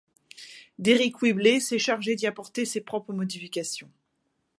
Deryck 0.79 1.21
Whibley 1.21 1.59
s'est 1.61 1.77
chargé 1.77 2.15
d'y 2.15 2.25
apporter 2.25 2.65
ses 2.65 2.81
propres 2.81 3.13
modifications. 3.13 3.91